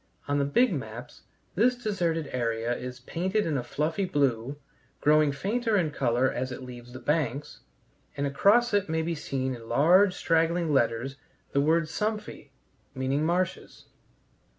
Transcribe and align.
On 0.27 0.39
the 0.39 0.45
big 0.45 0.73
maps 0.73 1.21
this 1.53 1.75
deserted 1.75 2.27
area 2.33 2.75
is 2.75 3.01
painted 3.01 3.45
in 3.45 3.55
a 3.55 3.61
fluffy 3.61 4.03
blue, 4.05 4.57
growing 4.99 5.31
fainter 5.31 5.77
in 5.77 5.91
color 5.91 6.27
as 6.31 6.51
it 6.51 6.63
leaves 6.63 6.91
the 6.93 6.97
banks, 6.99 7.59
and 8.17 8.25
across 8.25 8.73
it 8.73 8.89
may 8.89 9.03
be 9.03 9.13
seen 9.13 9.53
in 9.53 9.69
large 9.69 10.15
straggling 10.15 10.73
letters 10.73 11.17
the 11.51 11.61
word 11.61 11.83
Sümpfe, 11.83 12.49
meaning 12.95 13.23
marshes. 13.23 13.85